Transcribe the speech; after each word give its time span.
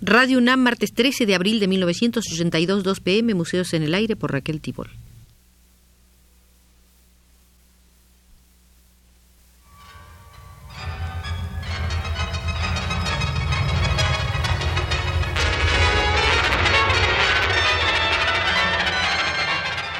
Radio 0.00 0.38
UNAM, 0.38 0.60
martes 0.60 0.92
13 0.94 1.26
de 1.26 1.34
abril 1.34 1.58
de 1.58 1.66
1982, 1.66 2.84
2 2.84 3.00
pm, 3.00 3.34
Museos 3.34 3.74
en 3.74 3.82
el 3.82 3.94
Aire 3.94 4.14
por 4.14 4.32
Raquel 4.32 4.60
Tibol. 4.60 4.90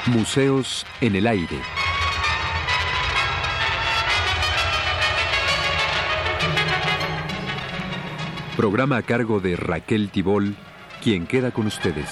Museos 0.05 0.85
en 1.01 1.17
el 1.17 1.27
Aire. 1.27 1.59
Programa 8.59 8.97
a 8.97 9.03
cargo 9.03 9.39
de 9.39 9.55
Raquel 9.55 10.09
Tibol, 10.11 10.53
quien 11.01 11.27
queda 11.27 11.51
con 11.51 11.65
ustedes. 11.67 12.09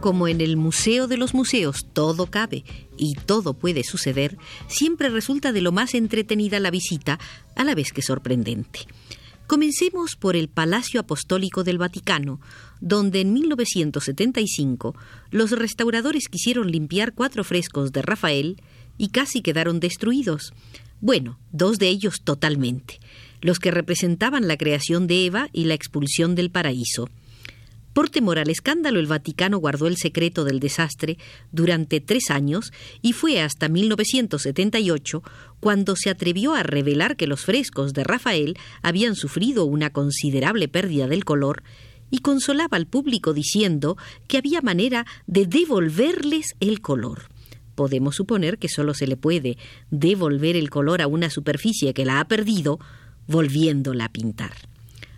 Como 0.00 0.26
en 0.26 0.40
el 0.40 0.56
Museo 0.56 1.06
de 1.06 1.16
los 1.16 1.34
Museos 1.34 1.86
todo 1.92 2.26
cabe 2.26 2.64
y 2.96 3.14
todo 3.14 3.54
puede 3.54 3.84
suceder, 3.84 4.36
siempre 4.66 5.08
resulta 5.08 5.52
de 5.52 5.60
lo 5.60 5.70
más 5.70 5.94
entretenida 5.94 6.58
la 6.58 6.72
visita, 6.72 7.20
a 7.54 7.62
la 7.62 7.76
vez 7.76 7.92
que 7.92 8.02
sorprendente. 8.02 8.88
Comencemos 9.54 10.16
por 10.16 10.34
el 10.34 10.48
Palacio 10.48 10.98
Apostólico 10.98 11.62
del 11.62 11.78
Vaticano, 11.78 12.40
donde 12.80 13.20
en 13.20 13.32
1975 13.32 14.96
los 15.30 15.52
restauradores 15.52 16.26
quisieron 16.26 16.72
limpiar 16.72 17.14
cuatro 17.14 17.44
frescos 17.44 17.92
de 17.92 18.02
Rafael 18.02 18.60
y 18.98 19.10
casi 19.10 19.42
quedaron 19.42 19.78
destruidos. 19.78 20.52
Bueno, 21.00 21.38
dos 21.52 21.78
de 21.78 21.86
ellos 21.86 22.22
totalmente, 22.24 22.98
los 23.42 23.60
que 23.60 23.70
representaban 23.70 24.48
la 24.48 24.56
creación 24.56 25.06
de 25.06 25.24
Eva 25.24 25.48
y 25.52 25.66
la 25.66 25.74
expulsión 25.74 26.34
del 26.34 26.50
paraíso. 26.50 27.08
Por 27.94 28.10
temor 28.10 28.40
al 28.40 28.50
escándalo, 28.50 28.98
el 28.98 29.06
Vaticano 29.06 29.58
guardó 29.58 29.86
el 29.86 29.96
secreto 29.96 30.44
del 30.44 30.58
desastre 30.58 31.16
durante 31.52 32.00
tres 32.00 32.28
años 32.28 32.72
y 33.02 33.12
fue 33.12 33.40
hasta 33.40 33.68
1978 33.68 35.22
cuando 35.60 35.94
se 35.94 36.10
atrevió 36.10 36.54
a 36.54 36.64
revelar 36.64 37.16
que 37.16 37.28
los 37.28 37.44
frescos 37.44 37.94
de 37.94 38.02
Rafael 38.02 38.58
habían 38.82 39.14
sufrido 39.14 39.64
una 39.64 39.90
considerable 39.90 40.66
pérdida 40.66 41.06
del 41.06 41.24
color 41.24 41.62
y 42.10 42.18
consolaba 42.18 42.76
al 42.76 42.86
público 42.86 43.32
diciendo 43.32 43.96
que 44.26 44.38
había 44.38 44.60
manera 44.60 45.06
de 45.28 45.46
devolverles 45.46 46.56
el 46.58 46.80
color. 46.80 47.28
Podemos 47.76 48.16
suponer 48.16 48.58
que 48.58 48.68
solo 48.68 48.94
se 48.94 49.06
le 49.06 49.16
puede 49.16 49.56
devolver 49.90 50.56
el 50.56 50.68
color 50.68 51.00
a 51.00 51.06
una 51.06 51.30
superficie 51.30 51.94
que 51.94 52.04
la 52.04 52.18
ha 52.18 52.26
perdido 52.26 52.80
volviéndola 53.28 54.06
a 54.06 54.12
pintar. 54.12 54.52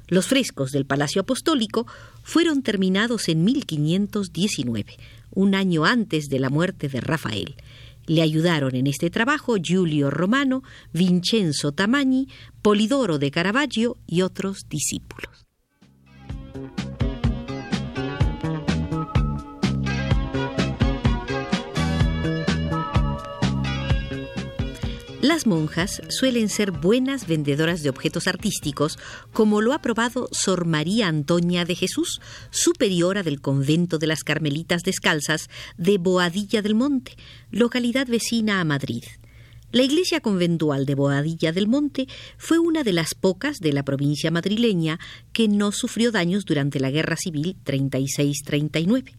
Los 0.09 0.27
frescos 0.27 0.71
del 0.71 0.87
Palacio 0.87 1.23
Apostólico 1.23 1.87
fueron 2.27 2.63
terminados 2.63 3.29
en 3.29 3.45
1519, 3.45 4.99
un 5.31 5.55
año 5.55 5.85
antes 5.85 6.29
de 6.29 6.41
la 6.41 6.51
muerte 6.51 6.89
de 6.89 7.01
Rafael. 7.01 7.55
Le 8.07 8.21
ayudaron 8.21 8.75
en 8.75 8.89
este 8.89 9.11
trabajo 9.11 9.55
Giulio 9.63 10.11
Romano, 10.11 10.65
Vincenzo 10.93 11.71
Tamagni, 11.71 12.27
Polidoro 12.63 13.21
de 13.21 13.31
Caravaggio 13.31 13.97
y 14.09 14.23
otros 14.23 14.69
discípulos. 14.69 15.47
Monjas 25.45 26.01
suelen 26.09 26.49
ser 26.49 26.71
buenas 26.71 27.27
vendedoras 27.27 27.83
de 27.83 27.91
objetos 27.91 28.27
artísticos, 28.27 28.97
como 29.35 29.61
lo 29.61 29.75
ha 29.75 29.83
probado 29.83 30.29
Sor 30.33 30.65
María 30.65 31.09
Antonia 31.09 31.67
de 31.67 31.75
Jesús, 31.75 32.21
superiora 32.51 33.23
del 33.23 33.43
convento 33.43 33.99
de 33.99 34.07
las 34.07 34.25
Carmelitas 34.25 34.83
Descalzas 34.85 35.51
de 35.77 35.99
Boadilla 35.99 36.63
del 36.63 36.77
Monte, 36.77 37.17
localidad 37.51 38.07
vecina 38.07 38.61
a 38.61 38.65
Madrid. 38.65 39.05
La 39.73 39.83
iglesia 39.83 40.21
conventual 40.21 40.87
de 40.87 40.95
Boadilla 40.95 41.53
del 41.53 41.67
Monte 41.67 42.07
fue 42.39 42.59
una 42.59 42.85
de 42.85 42.93
las 42.93 43.15
pocas 43.15 43.59
de 43.59 43.73
la 43.73 43.83
provincia 43.83 44.31
madrileña 44.31 44.99
que 45.35 45.49
no 45.49 45.73
sufrió 45.73 46.13
daños 46.13 46.47
durante 46.47 46.81
la 46.81 46.91
Guerra 46.91 47.17
Civil 47.17 47.57
36-39. 47.65 49.13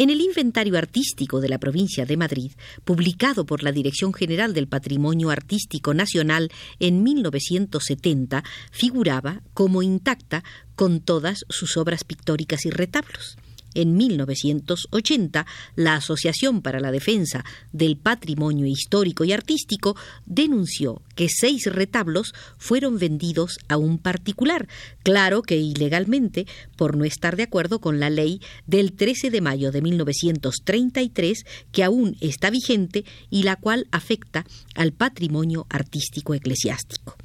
En 0.00 0.10
el 0.10 0.20
Inventario 0.20 0.78
Artístico 0.78 1.40
de 1.40 1.48
la 1.48 1.58
provincia 1.58 2.06
de 2.06 2.16
Madrid, 2.16 2.52
publicado 2.84 3.44
por 3.44 3.64
la 3.64 3.72
Dirección 3.72 4.14
General 4.14 4.54
del 4.54 4.68
Patrimonio 4.68 5.30
Artístico 5.30 5.92
Nacional 5.92 6.52
en 6.78 7.02
1970, 7.02 8.44
figuraba 8.70 9.42
como 9.54 9.82
intacta 9.82 10.44
con 10.76 11.00
todas 11.00 11.44
sus 11.48 11.76
obras 11.76 12.04
pictóricas 12.04 12.64
y 12.64 12.70
retablos. 12.70 13.38
En 13.78 13.96
1980, 13.96 15.46
la 15.76 15.94
Asociación 15.94 16.62
para 16.62 16.80
la 16.80 16.90
Defensa 16.90 17.44
del 17.72 17.96
Patrimonio 17.96 18.66
Histórico 18.66 19.22
y 19.22 19.30
Artístico 19.30 19.94
denunció 20.26 21.00
que 21.14 21.28
seis 21.28 21.64
retablos 21.66 22.34
fueron 22.56 22.98
vendidos 22.98 23.60
a 23.68 23.76
un 23.76 23.98
particular, 23.98 24.66
claro 25.04 25.42
que 25.42 25.58
ilegalmente, 25.58 26.48
por 26.76 26.96
no 26.96 27.04
estar 27.04 27.36
de 27.36 27.44
acuerdo 27.44 27.80
con 27.80 28.00
la 28.00 28.10
ley 28.10 28.40
del 28.66 28.94
13 28.94 29.30
de 29.30 29.40
mayo 29.42 29.70
de 29.70 29.80
1933, 29.80 31.44
que 31.70 31.84
aún 31.84 32.16
está 32.20 32.50
vigente 32.50 33.04
y 33.30 33.44
la 33.44 33.54
cual 33.54 33.86
afecta 33.92 34.44
al 34.74 34.90
patrimonio 34.90 35.68
artístico 35.70 36.34
eclesiástico. 36.34 37.16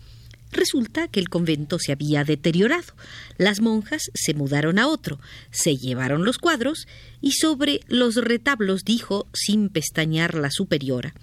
Resulta 0.53 1.08
que 1.08 1.19
el 1.19 1.30
convento 1.30 1.80
se 1.80 1.91
había 1.91 2.24
deteriorado. 2.24 2.94
Las 3.38 3.59
monjas 3.59 4.12
se 4.14 4.34
mudaron 4.34 4.78
a 4.78 4.88
otro, 4.88 5.19
se 5.52 5.78
llevaron 5.78 6.25
los 6.25 6.38
cuadros 6.38 6.88
y 7.22 7.31
sobre 7.31 7.80
los 7.88 8.16
retablos 8.16 8.86
dijo 8.86 9.28
sin 9.34 9.69
pestañear 9.69 10.36
la 10.36 10.52
superiora. 10.52 11.16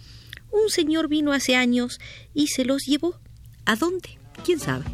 Un 0.51 0.69
señor 0.69 1.09
vino 1.09 1.33
hace 1.33 1.55
años 1.55 2.01
y 2.35 2.49
se 2.49 2.65
los 2.65 2.83
llevó. 2.87 3.21
¿A 3.67 3.77
dónde? 3.77 4.19
¿Quién 4.45 4.59
sabe? 4.59 4.85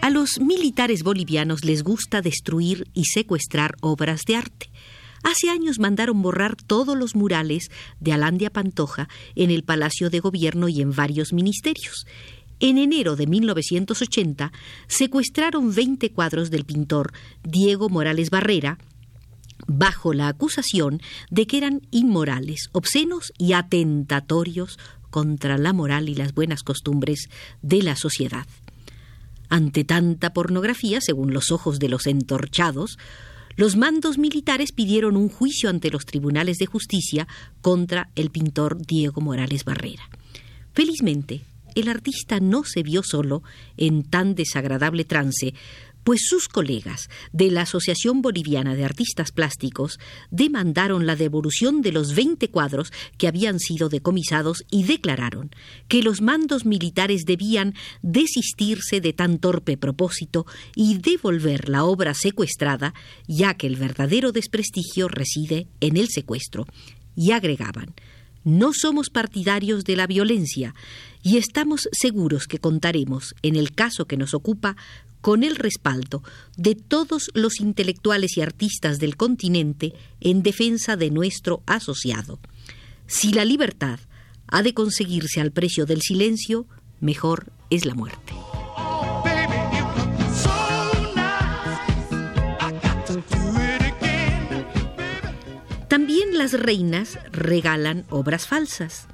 A 0.00 0.10
los 0.10 0.40
militares 0.40 1.02
bolivianos 1.02 1.64
les 1.64 1.82
gusta 1.82 2.22
destruir 2.22 2.88
y 2.94 3.04
secuestrar 3.04 3.76
obras 3.80 4.22
de 4.26 4.36
arte. 4.36 4.70
Hace 5.22 5.50
años 5.50 5.78
mandaron 5.78 6.22
borrar 6.22 6.56
todos 6.56 6.96
los 6.96 7.14
murales 7.14 7.70
de 8.00 8.12
Alandia 8.12 8.50
Pantoja 8.50 9.08
en 9.34 9.50
el 9.50 9.62
Palacio 9.62 10.10
de 10.10 10.20
Gobierno 10.20 10.68
y 10.68 10.80
en 10.80 10.94
varios 10.94 11.32
ministerios. 11.32 12.06
En 12.58 12.78
enero 12.78 13.16
de 13.16 13.26
1980 13.26 14.52
secuestraron 14.86 15.74
20 15.74 16.12
cuadros 16.12 16.50
del 16.50 16.64
pintor 16.64 17.12
Diego 17.42 17.88
Morales 17.88 18.30
Barrera 18.30 18.78
bajo 19.66 20.14
la 20.14 20.28
acusación 20.28 21.00
de 21.30 21.46
que 21.46 21.58
eran 21.58 21.82
inmorales, 21.90 22.68
obscenos 22.72 23.32
y 23.38 23.52
atentatorios 23.52 24.78
contra 25.10 25.58
la 25.58 25.72
moral 25.72 26.08
y 26.08 26.14
las 26.14 26.34
buenas 26.34 26.62
costumbres 26.62 27.28
de 27.62 27.82
la 27.82 27.96
sociedad. 27.96 28.46
Ante 29.48 29.84
tanta 29.84 30.32
pornografía, 30.32 31.00
según 31.00 31.34
los 31.34 31.50
ojos 31.50 31.78
de 31.78 31.88
los 31.88 32.06
entorchados, 32.06 32.98
los 33.60 33.76
mandos 33.76 34.16
militares 34.16 34.72
pidieron 34.72 35.18
un 35.18 35.28
juicio 35.28 35.68
ante 35.68 35.90
los 35.90 36.06
tribunales 36.06 36.56
de 36.56 36.64
justicia 36.64 37.28
contra 37.60 38.08
el 38.16 38.30
pintor 38.30 38.78
Diego 38.86 39.20
Morales 39.20 39.66
Barrera. 39.66 40.08
Felizmente, 40.72 41.42
el 41.74 41.88
artista 41.88 42.40
no 42.40 42.64
se 42.64 42.82
vio 42.82 43.02
solo 43.02 43.42
en 43.76 44.02
tan 44.02 44.34
desagradable 44.34 45.04
trance, 45.04 45.52
pues 46.04 46.22
sus 46.28 46.48
colegas 46.48 47.08
de 47.32 47.50
la 47.50 47.62
Asociación 47.62 48.22
Boliviana 48.22 48.74
de 48.74 48.84
Artistas 48.84 49.32
Plásticos 49.32 49.98
demandaron 50.30 51.06
la 51.06 51.16
devolución 51.16 51.82
de 51.82 51.92
los 51.92 52.14
20 52.14 52.48
cuadros 52.50 52.92
que 53.18 53.28
habían 53.28 53.60
sido 53.60 53.88
decomisados 53.88 54.64
y 54.70 54.84
declararon 54.84 55.50
que 55.88 56.02
los 56.02 56.20
mandos 56.20 56.64
militares 56.64 57.24
debían 57.24 57.74
desistirse 58.02 59.00
de 59.00 59.12
tan 59.12 59.38
torpe 59.38 59.76
propósito 59.76 60.46
y 60.74 60.98
devolver 60.98 61.68
la 61.68 61.84
obra 61.84 62.14
secuestrada, 62.14 62.94
ya 63.26 63.54
que 63.54 63.66
el 63.66 63.76
verdadero 63.76 64.32
desprestigio 64.32 65.08
reside 65.08 65.68
en 65.80 65.96
el 65.96 66.08
secuestro. 66.08 66.66
Y 67.16 67.32
agregaban 67.32 67.94
no 68.42 68.72
somos 68.72 69.10
partidarios 69.10 69.84
de 69.84 69.96
la 69.96 70.06
violencia 70.06 70.74
y 71.22 71.36
estamos 71.36 71.88
seguros 71.92 72.46
que 72.46 72.58
contaremos, 72.58 73.34
en 73.42 73.54
el 73.56 73.72
caso 73.72 74.06
que 74.06 74.16
nos 74.16 74.32
ocupa, 74.32 74.76
con 75.20 75.44
el 75.44 75.56
respaldo 75.56 76.22
de 76.56 76.74
todos 76.74 77.30
los 77.34 77.60
intelectuales 77.60 78.36
y 78.36 78.42
artistas 78.42 78.98
del 78.98 79.16
continente 79.16 79.92
en 80.20 80.42
defensa 80.42 80.96
de 80.96 81.10
nuestro 81.10 81.62
asociado. 81.66 82.38
Si 83.06 83.32
la 83.32 83.44
libertad 83.44 84.00
ha 84.46 84.62
de 84.62 84.74
conseguirse 84.74 85.40
al 85.40 85.52
precio 85.52 85.86
del 85.86 86.02
silencio, 86.02 86.66
mejor 87.00 87.52
es 87.70 87.84
la 87.84 87.94
muerte. 87.94 88.34
También 95.88 96.38
las 96.38 96.52
reinas 96.52 97.18
regalan 97.32 98.06
obras 98.10 98.46
falsas. 98.46 99.08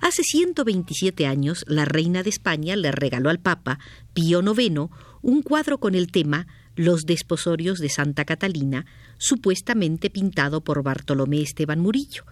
Hace 0.00 0.22
127 0.22 1.26
años, 1.26 1.64
la 1.66 1.86
reina 1.86 2.22
de 2.22 2.28
España 2.28 2.76
le 2.76 2.92
regaló 2.92 3.30
al 3.30 3.40
Papa 3.40 3.78
Pío 4.12 4.42
IX 4.42 4.90
un 5.22 5.42
cuadro 5.42 5.78
con 5.78 5.94
el 5.94 6.10
tema 6.10 6.46
Los 6.76 7.04
desposorios 7.04 7.78
de 7.78 7.88
Santa 7.88 8.24
Catalina, 8.24 8.86
supuestamente 9.18 10.10
pintado 10.10 10.62
por 10.62 10.82
Bartolomé 10.82 11.42
Esteban 11.42 11.80
Murillo. 11.80 12.24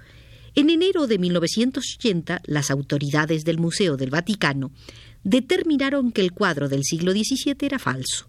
En 0.54 0.70
enero 0.70 1.06
de 1.06 1.18
1980, 1.18 2.42
las 2.44 2.70
autoridades 2.70 3.44
del 3.44 3.58
Museo 3.58 3.96
del 3.96 4.10
Vaticano 4.10 4.70
determinaron 5.22 6.12
que 6.12 6.22
el 6.22 6.32
cuadro 6.32 6.68
del 6.68 6.84
siglo 6.84 7.12
XVII 7.12 7.56
era 7.60 7.78
falso. 7.78 8.28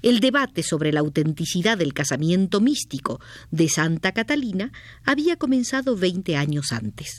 El 0.00 0.20
debate 0.20 0.62
sobre 0.62 0.92
la 0.92 1.00
autenticidad 1.00 1.76
del 1.76 1.92
casamiento 1.92 2.60
místico 2.60 3.20
de 3.50 3.68
Santa 3.68 4.12
Catalina 4.12 4.70
había 5.04 5.36
comenzado 5.36 5.96
20 5.96 6.36
años 6.36 6.72
antes. 6.72 7.18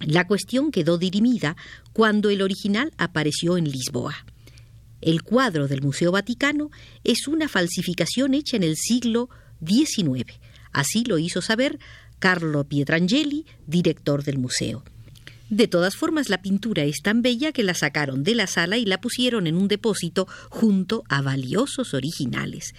La 0.00 0.26
cuestión 0.26 0.70
quedó 0.70 0.98
dirimida 0.98 1.56
cuando 1.92 2.30
el 2.30 2.42
original 2.42 2.92
apareció 2.98 3.56
en 3.56 3.64
Lisboa. 3.64 4.14
El 5.00 5.22
cuadro 5.22 5.68
del 5.68 5.82
Museo 5.82 6.12
Vaticano 6.12 6.70
es 7.04 7.28
una 7.28 7.48
falsificación 7.48 8.34
hecha 8.34 8.56
en 8.56 8.62
el 8.62 8.76
siglo 8.76 9.28
XIX. 9.64 10.32
Así 10.72 11.04
lo 11.04 11.18
hizo 11.18 11.40
saber 11.40 11.78
Carlo 12.18 12.64
Pietrangeli, 12.64 13.46
director 13.66 14.24
del 14.24 14.38
museo. 14.38 14.84
De 15.50 15.66
todas 15.66 15.96
formas, 15.96 16.28
la 16.28 16.42
pintura 16.42 16.84
es 16.84 17.00
tan 17.02 17.22
bella 17.22 17.52
que 17.52 17.62
la 17.62 17.74
sacaron 17.74 18.22
de 18.22 18.34
la 18.34 18.46
sala 18.46 18.76
y 18.76 18.84
la 18.84 19.00
pusieron 19.00 19.46
en 19.46 19.56
un 19.56 19.68
depósito 19.68 20.28
junto 20.50 21.04
a 21.08 21.22
valiosos 21.22 21.94
originales. 21.94 22.74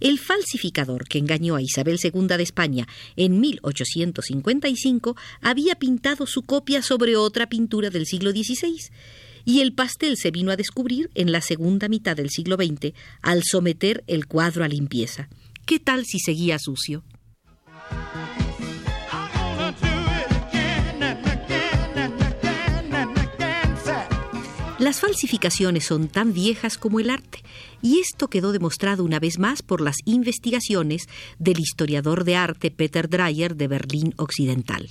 El 0.00 0.18
falsificador 0.18 1.06
que 1.06 1.18
engañó 1.18 1.56
a 1.56 1.62
Isabel 1.62 1.98
II 2.02 2.26
de 2.26 2.42
España 2.42 2.88
en 3.16 3.40
1855 3.40 5.16
había 5.40 5.74
pintado 5.76 6.26
su 6.26 6.42
copia 6.42 6.82
sobre 6.82 7.16
otra 7.16 7.48
pintura 7.48 7.90
del 7.90 8.06
siglo 8.06 8.32
XVI, 8.32 8.90
y 9.50 9.62
el 9.62 9.72
pastel 9.72 10.16
se 10.16 10.30
vino 10.30 10.52
a 10.52 10.56
descubrir 10.56 11.10
en 11.16 11.32
la 11.32 11.40
segunda 11.40 11.88
mitad 11.88 12.16
del 12.16 12.30
siglo 12.30 12.54
XX 12.54 12.94
al 13.20 13.42
someter 13.42 14.04
el 14.06 14.26
cuadro 14.26 14.62
a 14.62 14.68
limpieza. 14.68 15.28
¿Qué 15.66 15.80
tal 15.80 16.06
si 16.06 16.20
seguía 16.20 16.60
sucio? 16.60 17.02
Las 24.78 25.00
falsificaciones 25.00 25.84
son 25.84 26.06
tan 26.06 26.32
viejas 26.32 26.78
como 26.78 27.00
el 27.00 27.10
arte, 27.10 27.42
y 27.82 27.98
esto 27.98 28.28
quedó 28.28 28.52
demostrado 28.52 29.02
una 29.02 29.18
vez 29.18 29.40
más 29.40 29.62
por 29.62 29.80
las 29.80 29.96
investigaciones 30.04 31.08
del 31.40 31.58
historiador 31.58 32.22
de 32.22 32.36
arte 32.36 32.70
Peter 32.70 33.08
Dreyer 33.08 33.56
de 33.56 33.66
Berlín 33.66 34.14
Occidental. 34.16 34.90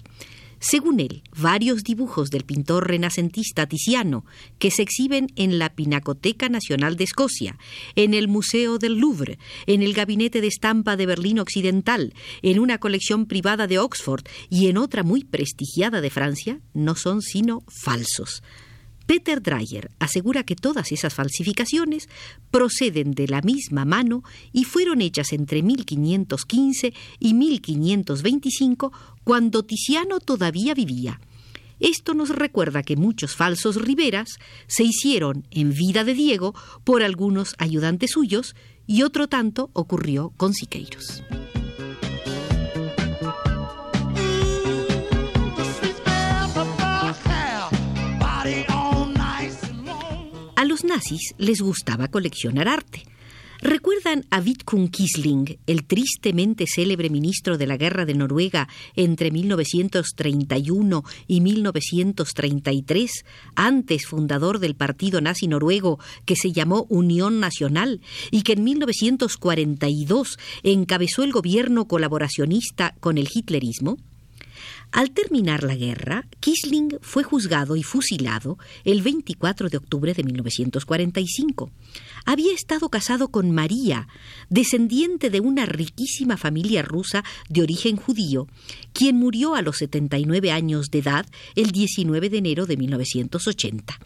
Según 0.59 0.99
él, 0.99 1.23
varios 1.37 1.83
dibujos 1.83 2.29
del 2.29 2.43
pintor 2.43 2.87
renacentista 2.87 3.65
Tiziano, 3.65 4.25
que 4.57 4.71
se 4.71 4.81
exhiben 4.81 5.27
en 5.35 5.57
la 5.57 5.69
Pinacoteca 5.73 6.49
Nacional 6.49 6.97
de 6.97 7.05
Escocia, 7.05 7.57
en 7.95 8.13
el 8.13 8.27
Museo 8.27 8.77
del 8.77 8.97
Louvre, 8.97 9.39
en 9.67 9.81
el 9.81 9.93
Gabinete 9.93 10.41
de 10.41 10.47
Estampa 10.47 10.97
de 10.97 11.05
Berlín 11.05 11.39
Occidental, 11.39 12.13
en 12.41 12.59
una 12.59 12.77
colección 12.77 13.25
privada 13.25 13.67
de 13.67 13.79
Oxford 13.79 14.25
y 14.49 14.67
en 14.67 14.77
otra 14.77 15.03
muy 15.03 15.23
prestigiada 15.23 16.01
de 16.01 16.09
Francia, 16.09 16.59
no 16.73 16.95
son 16.95 17.21
sino 17.21 17.63
falsos. 17.67 18.43
Peter 19.09 19.41
Dreyer 19.41 19.89
asegura 19.97 20.43
que 20.43 20.55
todas 20.55 20.91
esas 20.91 21.15
falsificaciones 21.15 22.07
proceden 22.51 23.13
de 23.13 23.27
la 23.27 23.41
misma 23.41 23.83
mano 23.83 24.21
y 24.53 24.65
fueron 24.65 25.01
hechas 25.01 25.33
entre 25.33 25.63
1515 25.63 26.93
y 27.17 27.33
1525 27.33 28.93
cuando 29.23 29.65
Tiziano 29.65 30.19
todavía 30.19 30.75
vivía. 30.75 31.19
Esto 31.79 32.13
nos 32.13 32.29
recuerda 32.29 32.83
que 32.83 32.97
muchos 32.97 33.35
falsos 33.35 33.77
riberas 33.77 34.37
se 34.67 34.83
hicieron 34.83 35.47
en 35.49 35.73
vida 35.73 36.03
de 36.03 36.13
Diego 36.13 36.53
por 36.83 37.01
algunos 37.01 37.55
ayudantes 37.57 38.11
suyos 38.11 38.55
y 38.85 39.01
otro 39.01 39.27
tanto 39.27 39.71
ocurrió 39.73 40.33
con 40.37 40.53
Siqueiros. 40.53 41.23
Nazis 50.89 51.35
les 51.37 51.61
gustaba 51.61 52.07
coleccionar 52.07 52.67
arte. 52.67 53.03
¿Recuerdan 53.61 54.25
a 54.31 54.39
Vidkun 54.39 54.87
Quisling, 54.87 55.59
el 55.67 55.85
tristemente 55.85 56.65
célebre 56.65 57.09
ministro 57.09 57.57
de 57.57 57.67
la 57.67 57.77
Guerra 57.77 58.05
de 58.05 58.15
Noruega 58.15 58.67
entre 58.95 59.29
1931 59.29 61.03
y 61.27 61.41
1933, 61.41 63.25
antes 63.55 64.07
fundador 64.07 64.59
del 64.59 64.75
partido 64.75 65.21
nazi 65.21 65.47
noruego 65.47 65.99
que 66.25 66.35
se 66.35 66.53
llamó 66.53 66.87
Unión 66.89 67.39
Nacional 67.39 68.01
y 68.31 68.41
que 68.41 68.53
en 68.53 68.63
1942 68.63 70.39
encabezó 70.63 71.23
el 71.23 71.33
gobierno 71.33 71.87
colaboracionista 71.87 72.95
con 72.99 73.17
el 73.17 73.27
hitlerismo? 73.31 73.97
Al 74.91 75.11
terminar 75.11 75.63
la 75.63 75.75
guerra, 75.75 76.25
Kisling 76.39 76.97
fue 77.01 77.23
juzgado 77.23 77.75
y 77.75 77.83
fusilado 77.83 78.57
el 78.83 79.03
24 79.03 79.69
de 79.69 79.77
octubre 79.77 80.15
de 80.15 80.23
1945. 80.23 81.69
Había 82.25 82.53
estado 82.53 82.89
casado 82.89 83.27
con 83.27 83.51
María, 83.51 84.07
descendiente 84.49 85.29
de 85.29 85.41
una 85.41 85.67
riquísima 85.67 86.37
familia 86.37 86.81
rusa 86.81 87.23
de 87.49 87.61
origen 87.61 87.97
judío, 87.97 88.47
quien 88.91 89.15
murió 89.15 89.53
a 89.53 89.61
los 89.61 89.77
79 89.77 90.51
años 90.51 90.89
de 90.89 90.99
edad 90.99 91.25
el 91.55 91.71
19 91.71 92.29
de 92.31 92.37
enero 92.39 92.65
de 92.65 92.77
1980. 92.77 93.99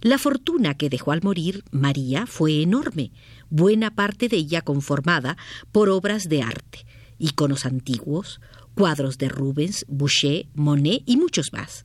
La 0.00 0.18
fortuna 0.18 0.76
que 0.76 0.90
dejó 0.90 1.12
al 1.12 1.22
morir 1.22 1.62
María 1.70 2.26
fue 2.26 2.62
enorme, 2.62 3.12
buena 3.48 3.94
parte 3.94 4.28
de 4.28 4.38
ella 4.38 4.62
conformada 4.62 5.36
por 5.70 5.88
obras 5.88 6.28
de 6.28 6.42
arte, 6.42 6.84
iconos 7.18 7.64
antiguos, 7.64 8.40
cuadros 8.76 9.16
de 9.16 9.28
Rubens, 9.30 9.86
Boucher, 9.88 10.46
Monet 10.54 11.02
y 11.06 11.16
muchos 11.16 11.52
más. 11.52 11.82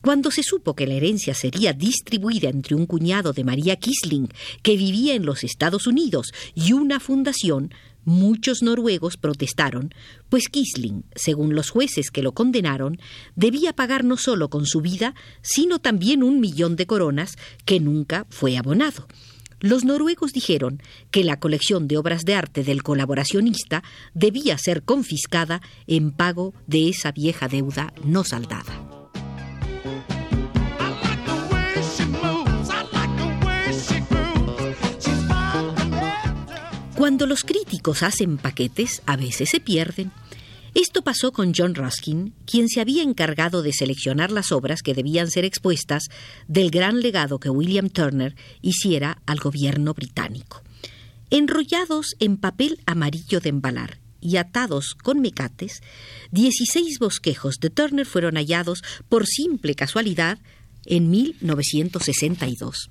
Cuando 0.00 0.30
se 0.30 0.42
supo 0.42 0.74
que 0.74 0.86
la 0.86 0.94
herencia 0.94 1.34
sería 1.34 1.72
distribuida 1.74 2.48
entre 2.48 2.74
un 2.74 2.86
cuñado 2.86 3.32
de 3.32 3.44
María 3.44 3.76
Kisling, 3.76 4.28
que 4.62 4.76
vivía 4.76 5.14
en 5.14 5.26
los 5.26 5.44
Estados 5.44 5.86
Unidos, 5.86 6.32
y 6.54 6.72
una 6.72 6.98
fundación, 6.98 7.74
muchos 8.04 8.62
noruegos 8.62 9.18
protestaron, 9.18 9.92
pues 10.30 10.48
Kisling, 10.48 11.04
según 11.14 11.54
los 11.54 11.68
jueces 11.68 12.10
que 12.10 12.22
lo 12.22 12.32
condenaron, 12.32 12.98
debía 13.36 13.74
pagar 13.74 14.02
no 14.02 14.16
solo 14.16 14.48
con 14.48 14.64
su 14.64 14.80
vida, 14.80 15.14
sino 15.42 15.78
también 15.78 16.22
un 16.22 16.40
millón 16.40 16.76
de 16.76 16.86
coronas 16.86 17.36
que 17.66 17.80
nunca 17.80 18.26
fue 18.30 18.56
abonado. 18.56 19.06
Los 19.60 19.84
noruegos 19.84 20.32
dijeron 20.32 20.80
que 21.10 21.24
la 21.24 21.40
colección 21.40 21.88
de 21.88 21.98
obras 21.98 22.24
de 22.24 22.34
arte 22.34 22.62
del 22.62 22.82
colaboracionista 22.82 23.82
debía 24.14 24.56
ser 24.56 24.82
confiscada 24.82 25.60
en 25.86 26.12
pago 26.12 26.54
de 26.66 26.88
esa 26.88 27.10
vieja 27.10 27.48
deuda 27.48 27.92
no 28.04 28.22
saldada. 28.22 28.72
Cuando 36.94 37.26
los 37.26 37.44
críticos 37.44 38.02
hacen 38.02 38.38
paquetes, 38.38 39.02
a 39.06 39.16
veces 39.16 39.50
se 39.50 39.60
pierden. 39.60 40.10
Esto 40.80 41.02
pasó 41.02 41.32
con 41.32 41.54
John 41.56 41.74
Ruskin, 41.74 42.34
quien 42.46 42.68
se 42.68 42.80
había 42.80 43.02
encargado 43.02 43.62
de 43.62 43.72
seleccionar 43.72 44.30
las 44.30 44.52
obras 44.52 44.84
que 44.84 44.94
debían 44.94 45.28
ser 45.28 45.44
expuestas 45.44 46.04
del 46.46 46.70
gran 46.70 47.00
legado 47.00 47.40
que 47.40 47.50
William 47.50 47.90
Turner 47.90 48.36
hiciera 48.62 49.20
al 49.26 49.40
gobierno 49.40 49.92
británico. 49.92 50.62
Enrollados 51.30 52.14
en 52.20 52.36
papel 52.36 52.78
amarillo 52.86 53.40
de 53.40 53.48
embalar 53.48 53.98
y 54.20 54.36
atados 54.36 54.94
con 54.94 55.20
mecates, 55.20 55.82
16 56.30 57.00
bosquejos 57.00 57.56
de 57.58 57.70
Turner 57.70 58.06
fueron 58.06 58.36
hallados 58.36 58.84
por 59.08 59.26
simple 59.26 59.74
casualidad 59.74 60.38
en 60.86 61.10
1962. 61.10 62.88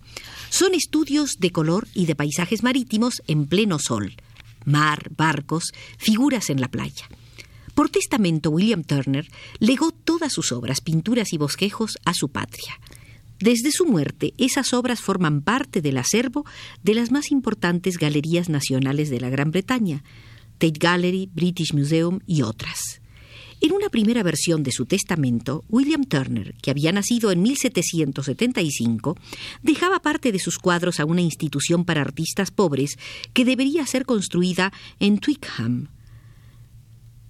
Son 0.49 0.73
estudios 0.73 1.37
de 1.39 1.51
color 1.51 1.87
y 1.93 2.05
de 2.05 2.15
paisajes 2.15 2.63
marítimos 2.63 3.21
en 3.27 3.47
pleno 3.47 3.79
sol, 3.79 4.17
mar, 4.65 5.09
barcos, 5.15 5.71
figuras 5.97 6.49
en 6.49 6.59
la 6.59 6.67
playa. 6.67 7.07
Por 7.77 7.89
testamento, 7.89 8.49
William 8.49 8.83
Turner 8.83 9.27
legó 9.59 9.91
todas 9.91 10.33
sus 10.33 10.51
obras, 10.51 10.81
pinturas 10.81 11.31
y 11.31 11.37
bosquejos 11.37 11.99
a 12.05 12.15
su 12.15 12.29
patria. 12.29 12.79
Desde 13.39 13.71
su 13.71 13.85
muerte, 13.85 14.33
esas 14.39 14.73
obras 14.73 14.99
forman 14.99 15.43
parte 15.43 15.79
del 15.79 15.97
acervo 15.97 16.43
de 16.81 16.95
las 16.95 17.11
más 17.11 17.29
importantes 17.29 17.99
galerías 17.99 18.49
nacionales 18.49 19.11
de 19.11 19.19
la 19.19 19.29
Gran 19.29 19.51
Bretaña, 19.51 20.03
Tate 20.57 20.79
Gallery, 20.79 21.29
British 21.35 21.75
Museum 21.75 22.17
y 22.25 22.41
otras. 22.41 22.99
En 23.61 23.73
una 23.73 23.89
primera 23.89 24.23
versión 24.23 24.63
de 24.63 24.71
su 24.71 24.87
testamento, 24.87 25.63
William 25.69 26.03
Turner, 26.03 26.55
que 26.63 26.71
había 26.71 26.91
nacido 26.91 27.31
en 27.31 27.43
1775, 27.43 29.15
dejaba 29.61 30.01
parte 30.01 30.31
de 30.31 30.39
sus 30.39 30.57
cuadros 30.57 30.99
a 30.99 31.05
una 31.05 31.21
institución 31.21 31.85
para 31.85 32.01
artistas 32.01 32.49
pobres 32.49 32.97
que 33.33 33.45
debería 33.45 33.85
ser 33.85 34.05
construida 34.05 34.73
en 34.99 35.19
Twickenham. 35.19 35.89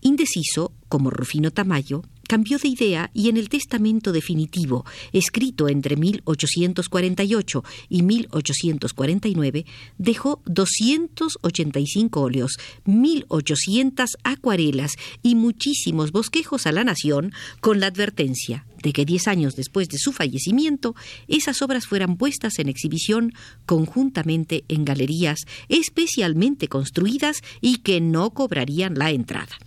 Indeciso, 0.02 0.72
como 0.90 1.10
Rufino 1.10 1.52
Tamayo, 1.52 2.04
cambió 2.28 2.58
de 2.60 2.68
idea 2.68 3.10
y 3.14 3.30
en 3.30 3.38
el 3.38 3.50
testamento 3.50 4.12
definitivo, 4.12 4.86
escrito 5.14 5.70
entre 5.70 5.96
1848 5.96 7.64
y 7.90 8.04
1849, 8.04 9.66
dejó 9.98 10.42
285 10.46 12.22
óleos, 12.22 12.58
1800 12.86 14.18
acuarelas 14.24 14.96
y 15.24 15.36
muchísimos 15.36 16.12
bosquejos 16.12 16.68
a 16.68 16.72
la 16.72 16.84
nación 16.84 17.32
con 17.62 17.80
la 17.80 17.88
advertencia 17.88 18.66
de 18.84 18.94
que 18.94 19.06
diez 19.06 19.28
años 19.28 19.56
después 19.56 19.90
de 19.90 19.98
su 19.98 20.12
fallecimiento 20.12 20.96
esas 21.28 21.62
obras 21.64 21.88
fueran 21.88 22.16
puestas 22.16 22.60
en 22.60 22.70
exhibición 22.70 23.34
conjuntamente 23.66 24.66
en 24.68 24.86
galerías 24.86 25.40
especialmente 25.68 26.68
construidas 26.68 27.42
y 27.60 27.78
que 27.78 28.02
no 28.02 28.32
cobrarían 28.32 28.96
la 28.96 29.10
entrada. 29.12 29.58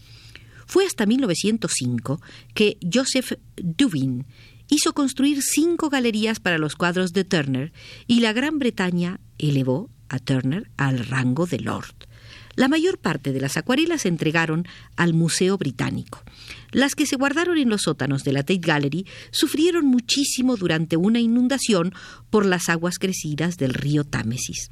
Fue 0.70 0.86
hasta 0.86 1.04
1905 1.04 2.22
que 2.54 2.78
Joseph 2.80 3.32
Dubin 3.56 4.24
hizo 4.68 4.92
construir 4.92 5.42
cinco 5.42 5.90
galerías 5.90 6.38
para 6.38 6.58
los 6.58 6.76
cuadros 6.76 7.12
de 7.12 7.24
Turner 7.24 7.72
y 8.06 8.20
la 8.20 8.32
Gran 8.32 8.60
Bretaña 8.60 9.18
elevó 9.36 9.90
a 10.08 10.20
Turner 10.20 10.70
al 10.76 11.04
rango 11.04 11.46
de 11.46 11.58
Lord. 11.58 12.06
La 12.54 12.68
mayor 12.68 12.98
parte 12.98 13.32
de 13.32 13.40
las 13.40 13.56
acuarelas 13.56 14.02
se 14.02 14.10
entregaron 14.10 14.64
al 14.94 15.12
Museo 15.12 15.58
Británico. 15.58 16.22
Las 16.70 16.94
que 16.94 17.04
se 17.04 17.16
guardaron 17.16 17.58
en 17.58 17.68
los 17.68 17.82
sótanos 17.82 18.22
de 18.22 18.32
la 18.32 18.44
Tate 18.44 18.60
Gallery 18.60 19.06
sufrieron 19.32 19.86
muchísimo 19.86 20.56
durante 20.56 20.96
una 20.96 21.18
inundación 21.18 21.92
por 22.30 22.46
las 22.46 22.68
aguas 22.68 23.00
crecidas 23.00 23.56
del 23.56 23.74
río 23.74 24.04
Támesis 24.04 24.70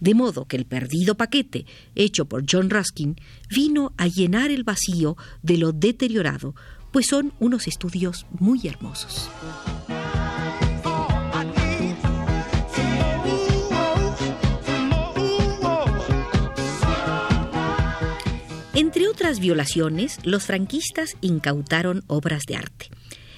de 0.00 0.14
modo 0.14 0.46
que 0.46 0.56
el 0.56 0.66
perdido 0.66 1.16
paquete, 1.16 1.66
hecho 1.94 2.26
por 2.26 2.44
John 2.50 2.70
Ruskin, 2.70 3.16
vino 3.50 3.92
a 3.96 4.06
llenar 4.06 4.50
el 4.50 4.64
vacío 4.64 5.16
de 5.42 5.58
lo 5.58 5.72
deteriorado, 5.72 6.54
pues 6.92 7.06
son 7.06 7.32
unos 7.40 7.66
estudios 7.66 8.26
muy 8.38 8.66
hermosos. 8.66 9.28
Entre 18.74 19.08
otras 19.08 19.40
violaciones, 19.40 20.18
los 20.22 20.44
franquistas 20.44 21.16
incautaron 21.20 22.04
obras 22.06 22.44
de 22.46 22.56
arte. 22.56 22.90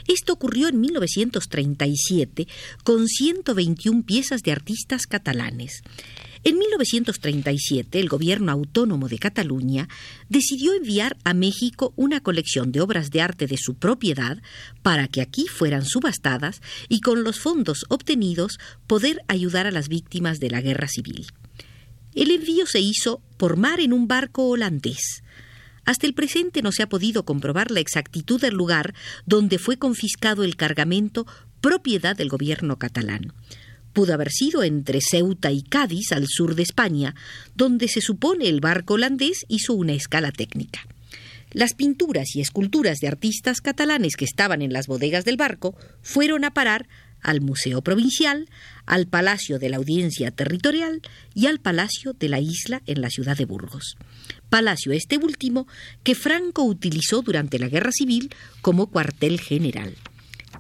Esto 0.08 0.32
ocurrió 0.32 0.68
en 0.68 0.80
1937 0.80 2.48
con 2.82 3.06
121 3.06 4.04
piezas 4.04 4.42
de 4.42 4.52
artistas 4.52 5.06
catalanes. 5.06 5.82
En 6.44 6.58
1937, 6.58 8.00
el 8.00 8.08
gobierno 8.08 8.50
autónomo 8.50 9.08
de 9.08 9.18
Cataluña 9.18 9.88
decidió 10.30 10.72
enviar 10.72 11.16
a 11.24 11.34
México 11.34 11.92
una 11.96 12.20
colección 12.20 12.72
de 12.72 12.80
obras 12.80 13.10
de 13.10 13.20
arte 13.20 13.46
de 13.46 13.58
su 13.58 13.74
propiedad 13.74 14.38
para 14.82 15.08
que 15.08 15.20
aquí 15.20 15.46
fueran 15.46 15.84
subastadas 15.84 16.62
y 16.88 17.00
con 17.00 17.22
los 17.22 17.38
fondos 17.38 17.84
obtenidos 17.88 18.58
poder 18.86 19.22
ayudar 19.28 19.66
a 19.66 19.72
las 19.72 19.88
víctimas 19.88 20.40
de 20.40 20.50
la 20.50 20.62
guerra 20.62 20.88
civil. 20.88 21.26
El 22.14 22.30
envío 22.30 22.66
se 22.66 22.80
hizo 22.80 23.20
por 23.36 23.56
mar 23.56 23.80
en 23.80 23.92
un 23.92 24.08
barco 24.08 24.48
holandés. 24.48 25.22
Hasta 25.88 26.06
el 26.06 26.12
presente 26.12 26.60
no 26.60 26.70
se 26.70 26.82
ha 26.82 26.88
podido 26.90 27.24
comprobar 27.24 27.70
la 27.70 27.80
exactitud 27.80 28.38
del 28.38 28.52
lugar 28.52 28.92
donde 29.24 29.58
fue 29.58 29.78
confiscado 29.78 30.44
el 30.44 30.54
cargamento 30.54 31.26
propiedad 31.62 32.14
del 32.14 32.28
gobierno 32.28 32.76
catalán 32.76 33.32
pudo 33.94 34.12
haber 34.12 34.30
sido 34.30 34.62
entre 34.62 35.00
Ceuta 35.00 35.50
y 35.50 35.62
Cádiz, 35.62 36.12
al 36.12 36.26
sur 36.28 36.54
de 36.54 36.62
España, 36.62 37.16
donde 37.56 37.88
se 37.88 38.00
supone 38.00 38.48
el 38.48 38.60
barco 38.60 38.94
holandés 38.94 39.44
hizo 39.48 39.72
una 39.72 39.92
escala 39.92 40.30
técnica. 40.30 40.86
Las 41.50 41.74
pinturas 41.74 42.36
y 42.36 42.40
esculturas 42.40 42.98
de 42.98 43.08
artistas 43.08 43.60
catalanes 43.60 44.14
que 44.14 44.24
estaban 44.24 44.62
en 44.62 44.72
las 44.72 44.86
bodegas 44.86 45.24
del 45.24 45.36
barco 45.36 45.74
fueron 46.00 46.44
a 46.44 46.52
parar 46.52 46.86
al 47.22 47.40
Museo 47.40 47.82
Provincial, 47.82 48.48
al 48.86 49.06
Palacio 49.06 49.58
de 49.58 49.68
la 49.68 49.78
Audiencia 49.78 50.30
Territorial 50.30 51.02
y 51.34 51.46
al 51.46 51.58
Palacio 51.58 52.12
de 52.12 52.28
la 52.28 52.40
Isla 52.40 52.82
en 52.86 53.00
la 53.00 53.10
ciudad 53.10 53.36
de 53.36 53.46
Burgos. 53.46 53.96
Palacio 54.48 54.92
este 54.92 55.18
último 55.18 55.66
que 56.02 56.14
Franco 56.14 56.64
utilizó 56.64 57.22
durante 57.22 57.58
la 57.58 57.68
Guerra 57.68 57.92
Civil 57.92 58.34
como 58.60 58.86
cuartel 58.86 59.40
general. 59.40 59.94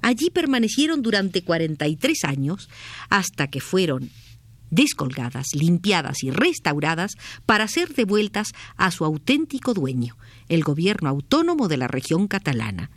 Allí 0.02 0.30
permanecieron 0.30 1.02
durante 1.02 1.42
43 1.42 2.24
años 2.24 2.68
hasta 3.08 3.48
que 3.48 3.60
fueron 3.60 4.10
descolgadas, 4.70 5.54
limpiadas 5.54 6.22
y 6.22 6.30
restauradas 6.30 7.12
para 7.46 7.68
ser 7.68 7.94
devueltas 7.94 8.52
a 8.76 8.90
su 8.90 9.04
auténtico 9.04 9.74
dueño, 9.74 10.16
el 10.48 10.62
gobierno 10.62 11.08
autónomo 11.08 11.68
de 11.68 11.78
la 11.78 11.88
región 11.88 12.28
catalana. 12.28 12.90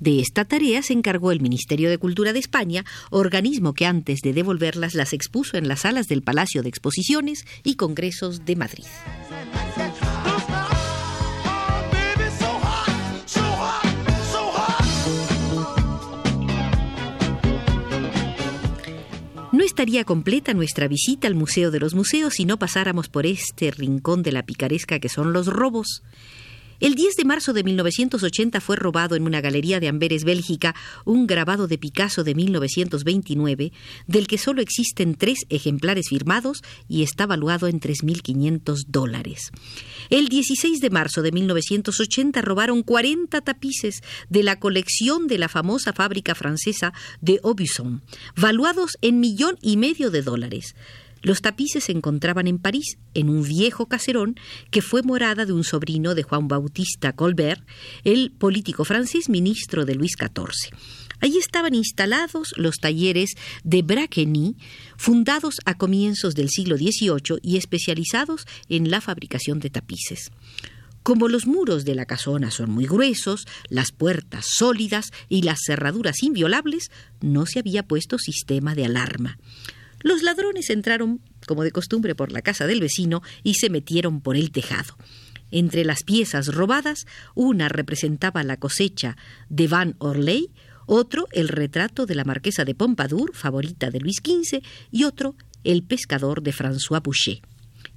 De 0.00 0.20
esta 0.20 0.44
tarea 0.44 0.82
se 0.82 0.92
encargó 0.92 1.30
el 1.30 1.40
Ministerio 1.40 1.88
de 1.88 1.98
Cultura 1.98 2.32
de 2.32 2.40
España, 2.40 2.84
organismo 3.10 3.74
que 3.74 3.86
antes 3.86 4.20
de 4.20 4.32
devolverlas 4.32 4.94
las 4.94 5.12
expuso 5.12 5.56
en 5.56 5.68
las 5.68 5.80
salas 5.80 6.08
del 6.08 6.22
Palacio 6.22 6.62
de 6.62 6.68
Exposiciones 6.68 7.46
y 7.62 7.76
Congresos 7.76 8.44
de 8.44 8.56
Madrid. 8.56 8.84
Estaría 19.74 20.04
completa 20.04 20.54
nuestra 20.54 20.86
visita 20.86 21.26
al 21.26 21.34
Museo 21.34 21.72
de 21.72 21.80
los 21.80 21.94
Museos 21.94 22.34
si 22.34 22.44
no 22.44 22.60
pasáramos 22.60 23.08
por 23.08 23.26
este 23.26 23.72
rincón 23.72 24.22
de 24.22 24.30
la 24.30 24.44
picaresca 24.44 25.00
que 25.00 25.08
son 25.08 25.32
los 25.32 25.48
robos. 25.48 26.04
El 26.80 26.94
10 26.94 27.16
de 27.16 27.24
marzo 27.24 27.52
de 27.52 27.62
1980 27.62 28.60
fue 28.60 28.76
robado 28.76 29.14
en 29.14 29.24
una 29.24 29.40
galería 29.40 29.80
de 29.80 29.88
Amberes, 29.88 30.24
Bélgica, 30.24 30.74
un 31.04 31.26
grabado 31.26 31.68
de 31.68 31.78
Picasso 31.78 32.24
de 32.24 32.34
1929, 32.34 33.72
del 34.06 34.26
que 34.26 34.38
solo 34.38 34.60
existen 34.60 35.14
tres 35.14 35.46
ejemplares 35.50 36.08
firmados 36.08 36.62
y 36.88 37.02
está 37.02 37.26
valuado 37.26 37.68
en 37.68 37.80
3.500 37.80 38.86
dólares. 38.88 39.50
El 40.10 40.28
16 40.28 40.80
de 40.80 40.90
marzo 40.90 41.22
de 41.22 41.32
1980 41.32 42.42
robaron 42.42 42.82
40 42.82 43.40
tapices 43.40 44.02
de 44.28 44.42
la 44.42 44.58
colección 44.58 45.26
de 45.26 45.38
la 45.38 45.48
famosa 45.48 45.92
fábrica 45.92 46.34
francesa 46.34 46.92
de 47.20 47.40
Aubusson, 47.44 48.02
valuados 48.36 48.98
en 49.00 49.20
millón 49.20 49.56
y 49.62 49.76
medio 49.76 50.10
de 50.10 50.22
dólares. 50.22 50.74
Los 51.24 51.40
tapices 51.40 51.84
se 51.84 51.92
encontraban 51.92 52.46
en 52.46 52.58
París, 52.58 52.98
en 53.14 53.30
un 53.30 53.42
viejo 53.42 53.86
caserón 53.86 54.36
que 54.70 54.82
fue 54.82 55.02
morada 55.02 55.46
de 55.46 55.54
un 55.54 55.64
sobrino 55.64 56.14
de 56.14 56.22
Juan 56.22 56.48
Bautista 56.48 57.14
Colbert, 57.14 57.66
el 58.04 58.30
político 58.30 58.84
francés 58.84 59.30
ministro 59.30 59.86
de 59.86 59.94
Luis 59.94 60.12
XIV. 60.18 60.76
Allí 61.20 61.38
estaban 61.38 61.74
instalados 61.74 62.52
los 62.58 62.76
talleres 62.76 63.36
de 63.62 63.80
Braqueny, 63.80 64.56
fundados 64.98 65.56
a 65.64 65.78
comienzos 65.78 66.34
del 66.34 66.50
siglo 66.50 66.76
XVIII 66.76 67.38
y 67.40 67.56
especializados 67.56 68.44
en 68.68 68.90
la 68.90 69.00
fabricación 69.00 69.60
de 69.60 69.70
tapices. 69.70 70.30
Como 71.02 71.28
los 71.28 71.46
muros 71.46 71.86
de 71.86 71.94
la 71.94 72.04
casona 72.04 72.50
son 72.50 72.70
muy 72.70 72.84
gruesos, 72.84 73.46
las 73.70 73.92
puertas 73.92 74.44
sólidas 74.46 75.10
y 75.30 75.40
las 75.40 75.60
cerraduras 75.64 76.22
inviolables, 76.22 76.90
no 77.22 77.46
se 77.46 77.60
había 77.60 77.86
puesto 77.86 78.18
sistema 78.18 78.74
de 78.74 78.84
alarma. 78.84 79.38
Los 80.04 80.22
ladrones 80.22 80.68
entraron, 80.68 81.22
como 81.46 81.64
de 81.64 81.72
costumbre, 81.72 82.14
por 82.14 82.30
la 82.30 82.42
casa 82.42 82.66
del 82.66 82.82
vecino 82.82 83.22
y 83.42 83.54
se 83.54 83.70
metieron 83.70 84.20
por 84.20 84.36
el 84.36 84.50
tejado. 84.52 84.98
Entre 85.50 85.82
las 85.82 86.02
piezas 86.02 86.48
robadas, 86.48 87.06
una 87.34 87.70
representaba 87.70 88.44
la 88.44 88.58
cosecha 88.58 89.16
de 89.48 89.66
Van 89.66 89.96
Orley, 89.98 90.50
otro 90.84 91.26
el 91.32 91.48
retrato 91.48 92.04
de 92.04 92.16
la 92.16 92.24
marquesa 92.24 92.66
de 92.66 92.74
Pompadour, 92.74 93.34
favorita 93.34 93.90
de 93.90 94.00
Luis 94.00 94.16
XV, 94.22 94.60
y 94.90 95.04
otro 95.04 95.36
el 95.64 95.82
pescador 95.82 96.42
de 96.42 96.52
François 96.52 97.02
Boucher. 97.02 97.40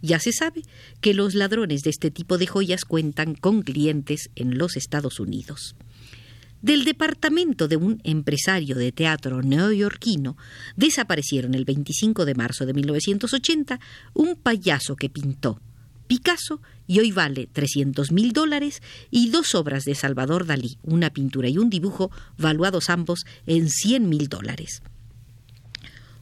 Ya 0.01 0.21
se 0.21 0.31
sabe 0.31 0.61
que 1.01 1.13
los 1.13 1.35
ladrones 1.35 1.81
de 1.81 1.89
este 1.89 2.09
tipo 2.09 2.37
de 2.37 2.47
joyas 2.47 2.85
cuentan 2.85 3.35
con 3.35 3.63
clientes 3.63 4.29
en 4.35 4.57
los 4.57 4.77
Estados 4.77 5.19
Unidos. 5.19 5.75
Del 6.61 6.85
departamento 6.85 7.67
de 7.67 7.77
un 7.77 8.01
empresario 8.03 8.75
de 8.75 8.91
teatro 8.91 9.43
neoyorquino 9.43 10.37
desaparecieron 10.75 11.53
el 11.53 11.65
25 11.65 12.25
de 12.25 12.35
marzo 12.35 12.65
de 12.65 12.73
1980 12.73 13.79
un 14.13 14.35
payaso 14.35 14.95
que 14.95 15.09
pintó 15.09 15.61
Picasso 16.07 16.61
y 16.87 16.99
hoy 16.99 17.11
vale 17.11 17.47
300 17.51 18.11
mil 18.11 18.31
dólares 18.31 18.81
y 19.11 19.29
dos 19.29 19.53
obras 19.55 19.83
de 19.83 19.93
Salvador 19.93 20.45
Dalí, 20.45 20.77
una 20.83 21.11
pintura 21.11 21.49
y 21.49 21.57
un 21.57 21.69
dibujo, 21.69 22.11
valuados 22.37 22.89
ambos 22.89 23.25
en 23.45 23.69
100 23.69 24.09
mil 24.09 24.29
dólares. 24.29 24.81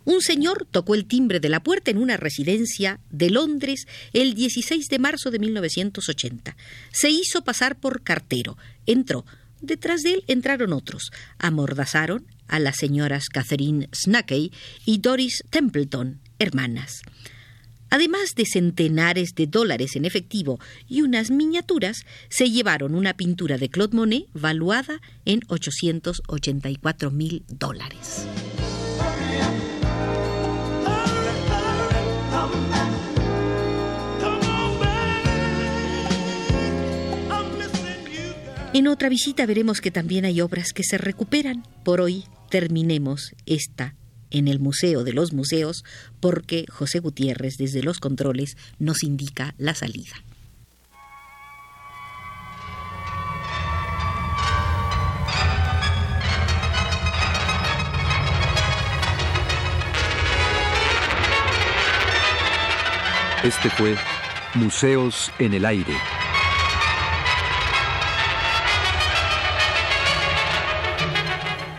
Un 0.03 0.21
señor 0.21 0.67
tocó 0.69 0.93
el 0.93 1.05
timbre 1.05 1.39
de 1.39 1.49
la 1.49 1.63
puerta 1.63 1.89
en 1.89 1.97
una 1.97 2.17
residencia 2.17 2.99
de 3.09 3.31
Londres 3.31 3.87
el 4.13 4.35
16 4.35 4.87
de 4.87 4.99
marzo 4.99 5.31
de 5.31 5.39
1980. 5.39 6.55
Se 6.91 7.09
hizo 7.09 7.43
pasar 7.43 7.79
por 7.79 8.03
cartero. 8.03 8.55
Entró, 8.85 9.25
Detrás 9.65 10.01
de 10.01 10.13
él 10.13 10.23
entraron 10.27 10.73
otros. 10.73 11.11
Amordazaron 11.39 12.25
a 12.47 12.59
las 12.59 12.77
señoras 12.77 13.29
Catherine 13.29 13.89
Snackey 13.93 14.51
y 14.85 14.99
Doris 14.99 15.43
Templeton, 15.49 16.19
hermanas. 16.39 17.01
Además 17.89 18.35
de 18.35 18.45
centenares 18.45 19.35
de 19.35 19.47
dólares 19.47 19.95
en 19.95 20.05
efectivo 20.05 20.59
y 20.87 21.01
unas 21.01 21.31
miniaturas, 21.31 22.05
se 22.29 22.49
llevaron 22.51 22.93
una 22.93 23.15
pintura 23.15 23.57
de 23.57 23.69
Claude 23.69 23.95
Monet 23.95 24.25
valuada 24.33 25.01
en 25.23 25.41
884 25.47 27.11
mil 27.11 27.43
dólares. 27.47 28.27
En 38.75 38.89
otra 38.89 39.07
visita 39.07 39.45
veremos 39.45 39.79
que 39.79 39.89
también 39.89 40.25
hay 40.25 40.41
obras 40.41 40.73
que 40.73 40.83
se 40.83 40.97
recuperan. 40.97 41.63
Por 41.85 42.01
hoy 42.01 42.25
terminemos 42.49 43.33
esta 43.45 43.95
en 44.31 44.49
el 44.49 44.59
Museo 44.59 45.05
de 45.05 45.13
los 45.13 45.31
Museos 45.31 45.85
porque 46.19 46.65
José 46.69 46.99
Gutiérrez 46.99 47.55
desde 47.55 47.81
los 47.83 48.01
controles 48.01 48.57
nos 48.77 49.03
indica 49.03 49.55
la 49.57 49.75
salida. 49.75 50.17
Este 63.41 63.69
fue 63.69 63.95
Museos 64.53 65.31
en 65.39 65.53
el 65.53 65.63
Aire. 65.63 65.93